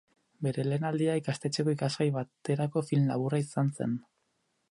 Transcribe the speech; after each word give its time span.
Bere 0.45 0.63
lehen 0.67 0.87
aldia 0.89 1.17
ikastetxeko 1.19 1.75
ikasgai 1.75 2.09
baterako 2.17 2.85
film 2.89 3.05
laburra 3.13 3.43
izan 3.45 3.73
zen. 3.77 3.97